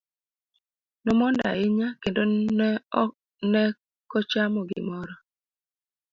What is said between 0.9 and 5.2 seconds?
Nomondo ahinya kendo ne ko ochamo gimoro.